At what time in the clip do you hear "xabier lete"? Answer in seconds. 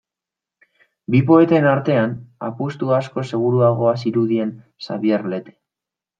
4.89-5.57